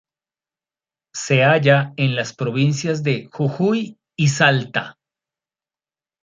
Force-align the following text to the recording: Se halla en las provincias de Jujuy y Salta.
Se 1.13 1.43
halla 1.43 1.93
en 1.95 2.15
las 2.15 2.33
provincias 2.33 3.03
de 3.03 3.29
Jujuy 3.31 3.99
y 4.15 4.29
Salta. 4.29 4.97